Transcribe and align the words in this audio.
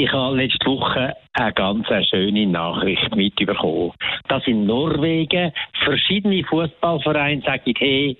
Ich 0.00 0.12
habe 0.12 0.36
letzte 0.36 0.64
Woche 0.66 1.16
eine 1.32 1.52
ganz 1.54 1.88
schöne 2.08 2.46
Nachricht 2.46 3.16
mitbekommen, 3.16 3.90
dass 4.28 4.46
in 4.46 4.64
Norwegen 4.64 5.52
verschiedene 5.82 6.44
Fußballvereine 6.44 7.42
sagen, 7.42 7.74
hey, 7.76 8.16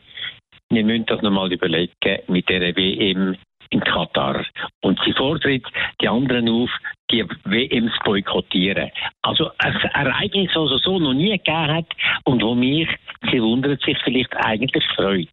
wir 0.70 0.84
müssen 0.84 1.06
das 1.06 1.23
nochmal 1.23 1.52
überlegen 1.52 2.18
mit 2.27 2.48
der 2.48 2.74
WM 2.74 3.37
in 3.70 3.80
Katar. 3.80 4.45
Und 4.82 4.98
sie 5.04 5.12
fordert 5.12 5.62
die 6.01 6.09
anderen 6.09 6.48
auf, 6.48 6.70
die 7.12 7.24
WM 7.45 7.88
zu 7.90 7.98
boykottieren. 8.04 8.90
Also 9.23 9.51
ein 9.59 9.74
Ereignis, 9.95 10.51
das 10.54 10.70
es 10.73 10.82
so 10.82 10.98
noch 10.98 11.15
nie 11.15 11.30
gegeben 11.30 11.74
hat 11.74 11.87
und 12.24 12.42
wo 12.42 12.56
mich, 12.56 12.88
sie 13.30 13.40
wundert 13.40 13.80
sich 13.82 13.96
vielleicht 14.02 14.34
eigentlich 14.37 14.84
freut. 14.96 15.29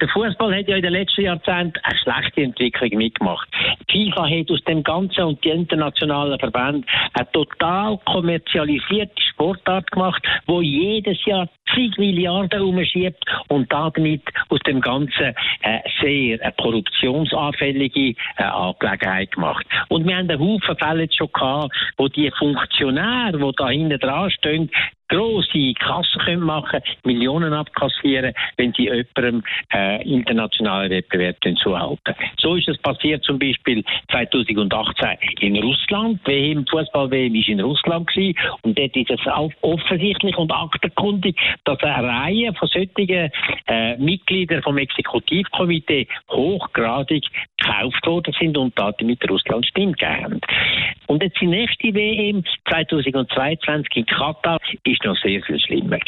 Der 0.00 0.08
Fußball 0.08 0.56
hat 0.56 0.68
ja 0.68 0.76
in 0.76 0.82
den 0.82 0.92
letzten 0.92 1.22
Jahrzehnten 1.22 1.78
eine 1.82 1.98
schlechte 1.98 2.42
Entwicklung 2.42 2.98
mitgemacht. 2.98 3.48
FIFA 3.90 4.28
hat 4.28 4.50
aus 4.50 4.62
dem 4.64 4.82
Ganzen 4.82 5.24
und 5.24 5.44
die 5.44 5.50
internationalen 5.50 6.38
Verbände 6.38 6.86
eine 7.14 7.30
total 7.32 7.98
kommerzialisierte 8.04 9.22
Sportart 9.30 9.90
gemacht, 9.90 10.22
wo 10.46 10.60
jedes 10.60 11.24
Jahr 11.24 11.48
zig 11.74 11.96
Milliarden 11.98 12.60
umschiebt 12.62 13.24
und 13.48 13.72
damit 13.72 14.22
aus 14.48 14.60
dem 14.66 14.80
Ganzen 14.80 15.34
äh, 15.62 15.80
sehr 16.00 16.40
eine 16.42 16.52
korruptionsanfällige 16.52 18.14
äh, 18.36 18.42
Angelegenheit 18.42 19.32
gemacht. 19.32 19.66
Und 19.88 20.06
wir 20.06 20.16
haben 20.16 20.30
einen 20.30 20.40
Haufen 20.40 20.76
Fälle 20.76 21.08
schon 21.10 21.32
gehabt, 21.32 21.74
wo 21.96 22.08
die 22.08 22.30
Funktionäre, 22.38 23.38
die 23.38 23.52
da 23.56 23.68
hinten 23.68 23.98
dran 23.98 24.30
stehen, 24.30 24.70
grosse 25.08 25.72
Kassen 25.74 26.20
können 26.20 26.42
machen 26.42 26.80
Millionen 27.04 27.52
abkassieren, 27.52 28.34
wenn 28.56 28.72
sie 28.74 28.84
jemandem 28.84 29.42
äh, 29.72 30.02
internationalen 30.08 30.90
Wettbewerb 30.90 31.36
zuhalten. 31.62 32.14
So 32.38 32.56
ist 32.56 32.68
es 32.68 32.78
passiert 32.78 33.24
zum 33.24 33.38
Beispiel 33.38 33.84
2018 34.10 35.18
in 35.40 35.56
Russland. 35.62 36.20
WM, 36.24 36.66
Fußball-WM 36.66 37.34
war 37.34 37.48
in 37.48 37.60
Russland 37.60 38.06
gewesen, 38.08 38.38
und 38.62 38.78
dort 38.78 38.96
ist 38.96 39.10
es 39.10 39.26
auch 39.26 39.50
offensichtlich 39.62 40.36
und 40.36 40.52
aktenkundig, 40.52 41.36
dass 41.64 41.82
eine 41.82 42.06
Reihe 42.06 42.52
von 42.54 42.68
solchen 42.68 43.30
äh, 43.66 43.96
Mitgliedern 43.96 44.62
vom 44.62 44.78
Exekutivkomitee 44.78 46.06
hochgradig 46.30 47.24
gekauft 47.58 48.06
worden 48.06 48.34
sind 48.38 48.56
und 48.56 48.78
da 48.78 48.92
mit 49.02 49.28
Russland 49.30 49.66
stimmt 49.66 49.98
gegeben 49.98 50.40
Und 51.06 51.22
jetzt 51.22 51.40
die 51.40 51.46
nächste 51.46 51.94
WM 51.94 52.44
2022 52.68 53.96
in 53.96 54.06
Katar 54.06 54.58
ist 54.84 54.97
ist 54.98 55.04
noch 55.04 55.16
sehr 55.18 55.42
viel 55.42 55.60
schlimmer. 55.60 55.98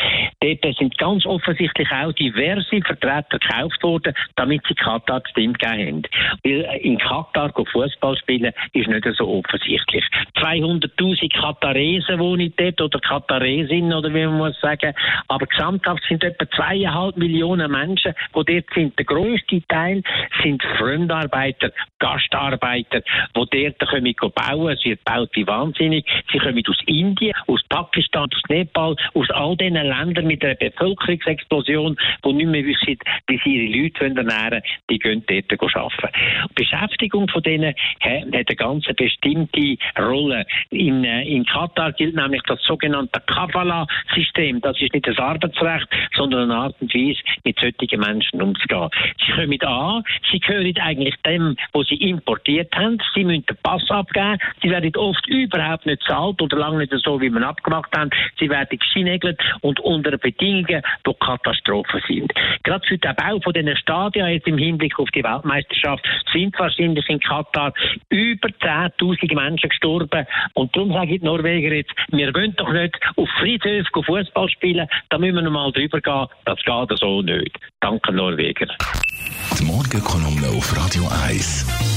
Dort 0.40 0.76
sind 0.76 0.96
ganz 0.98 1.26
offensichtlich 1.26 1.90
auch 1.90 2.12
diverse 2.12 2.80
Vertreter 2.82 3.38
gekauft 3.38 3.82
worden, 3.82 4.14
damit 4.36 4.62
sie 4.68 4.74
Katar 4.74 5.20
gestimmt 5.20 5.58
gegeben 5.58 5.86
haben. 5.86 6.02
Weil 6.44 6.80
in 6.80 6.98
Katar 6.98 7.52
Fußball 7.54 8.16
spielen 8.16 8.52
ist 8.72 8.88
nicht 8.88 9.06
so 9.16 9.28
offensichtlich. 9.28 10.04
200.000 10.36 11.40
Kataresen 11.40 12.18
wohnen 12.18 12.52
dort 12.56 12.80
oder 12.80 12.98
Kataresinnen 13.00 13.92
oder 13.92 14.12
wie 14.12 14.26
man 14.26 14.38
muss 14.38 14.60
sagen. 14.60 14.94
Aber 15.28 15.46
gesamthaft 15.46 16.02
sind 16.08 16.24
etwa 16.24 16.48
zweieinhalb 16.50 17.16
Millionen 17.16 17.70
Menschen, 17.70 18.14
die 18.34 18.44
dort 18.44 18.74
sind. 18.74 18.98
Der 18.98 19.04
grösste 19.04 19.62
Teil 19.68 20.02
sind 20.42 20.62
Fremdarbeiter, 20.78 21.70
Gastarbeiter, 21.98 23.00
die 23.00 23.74
dort 23.78 23.90
kommen 23.90 24.14
bauen. 24.34 24.72
Es 24.72 24.84
wird 24.84 25.04
baut 25.04 25.30
wie 25.34 25.46
wahnsinnig. 25.46 26.06
Sie 26.32 26.38
kommen 26.38 26.62
aus 26.66 26.78
Indien, 26.86 27.34
aus 27.46 27.62
Pakistan, 27.68 28.28
aus 28.32 28.42
Nepal 28.48 28.79
Nepal, 28.80 28.96
aus 29.14 29.30
all 29.30 29.56
diesen 29.56 29.74
Ländern 29.74 30.26
mit 30.26 30.44
einer 30.44 30.54
Bevölkerungsexplosion, 30.54 31.96
die 32.24 32.32
nicht 32.32 32.46
mehr 32.46 32.64
wissen, 32.64 32.98
wie 33.26 33.40
sie 33.44 33.56
ihre 33.56 33.82
Leute 33.82 34.04
ernähren 34.04 34.50
wollen, 34.50 34.62
die 34.88 34.98
gehen 34.98 35.24
dort 35.26 35.76
arbeiten. 35.76 36.08
Die 36.50 36.54
Beschäftigung 36.54 37.28
von 37.28 37.42
denen 37.42 37.74
hat 38.00 38.32
eine 38.32 38.44
ganz 38.44 38.84
bestimmte 38.96 39.76
Rolle. 39.98 40.46
In, 40.70 41.04
äh, 41.04 41.22
in 41.22 41.44
Katar 41.44 41.92
gilt 41.92 42.14
nämlich 42.14 42.42
das 42.46 42.62
sogenannte 42.62 43.20
Kafala-System. 43.26 44.60
Das 44.60 44.80
ist 44.80 44.92
nicht 44.92 45.06
das 45.06 45.18
Arbeitsrecht, 45.18 45.88
sondern 46.14 46.50
eine 46.50 46.60
Art 46.60 46.76
und 46.80 46.94
Weise, 46.94 47.20
mit 47.44 47.58
solchen 47.58 48.00
Menschen 48.00 48.42
umzugehen. 48.42 48.88
Sie 49.26 49.32
kommen 49.32 49.60
an, 49.62 50.02
sie 50.30 50.40
gehören 50.40 50.78
eigentlich 50.78 51.14
dem, 51.26 51.56
was 51.72 51.86
sie 51.88 51.96
importiert 51.96 52.74
haben. 52.74 52.98
Sie 53.14 53.24
müssen 53.24 53.44
den 53.46 53.56
Pass 53.62 53.88
abgeben. 53.90 54.38
Sie 54.62 54.70
werden 54.70 54.94
oft 54.96 55.26
überhaupt 55.28 55.86
nicht 55.86 56.02
zahlt 56.04 56.40
oder 56.40 56.56
lange 56.56 56.78
nicht 56.78 56.92
so, 57.04 57.20
wie 57.20 57.30
man 57.30 57.44
abgemacht 57.44 57.96
haben. 57.96 58.10
Sie 58.38 58.48
werden 58.48 58.69
gleichzeitig 58.70 58.80
geschienegelt 58.80 59.40
und 59.60 59.80
unter 59.80 60.16
Bedingungen, 60.16 60.82
die 61.06 61.14
Katastrophen 61.20 62.02
sind. 62.06 62.32
Gerade 62.62 62.86
für 62.86 62.98
den 62.98 63.14
Bau 63.14 63.40
von 63.40 63.52
diesen 63.52 63.76
Stadien 63.76 64.28
jetzt 64.28 64.46
im 64.46 64.58
Hinblick 64.58 64.98
auf 64.98 65.10
die 65.10 65.22
Weltmeisterschaft 65.22 66.04
sind 66.32 66.58
wahrscheinlich 66.58 67.08
in 67.08 67.20
Katar 67.20 67.72
über 68.08 68.48
10.000 68.48 69.34
Menschen 69.34 69.68
gestorben. 69.68 70.26
Und 70.54 70.74
darum 70.74 70.92
sage 70.92 71.14
ich 71.14 71.20
den 71.20 71.26
Norweger 71.26 71.74
jetzt, 71.74 71.92
wir 72.08 72.32
wollen 72.34 72.54
doch 72.56 72.72
nicht 72.72 72.98
auf 73.16 73.28
Friedhöfen 73.38 74.04
Fußball 74.04 74.48
spielen, 74.48 74.88
da 75.08 75.18
müssen 75.18 75.36
wir 75.36 75.42
noch 75.42 75.50
mal 75.50 75.72
drüber 75.72 76.00
gehen. 76.00 76.26
Das 76.44 76.58
geht 76.58 76.98
so 76.98 77.22
nicht. 77.22 77.58
Danke, 77.80 78.12
Norweger. 78.12 78.66
Die 79.58 79.64
Morgenkolumne 79.64 80.48
auf 80.56 80.76
Radio 80.76 81.04
1. 81.26 81.89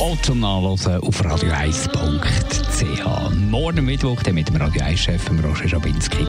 Otto 0.00 0.32
nachlesen 0.32 1.00
auf 1.00 1.20
radio1.ch. 1.22 3.04
Morgen 3.50 3.84
Mittwoch 3.84 4.22
dann 4.22 4.36
mit 4.36 4.48
dem 4.48 4.54
Radio 4.56 4.82
1-Chef 4.82 5.20
Roger 5.42 5.68
Schabinski. 5.68 6.26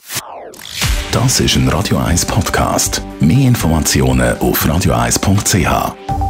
Das 1.11 1.39
ist 1.39 1.55
ein 1.55 1.69
Radio 1.69 1.97
1 1.97 2.25
Podcast. 2.25 3.03
Mehr 3.19 3.47
Informationen 3.47 4.35
auf 4.39 4.65
radio1.ch. 4.65 6.28